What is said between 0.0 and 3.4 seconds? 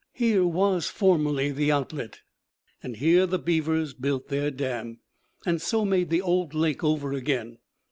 Here was formerly the outlet; and here the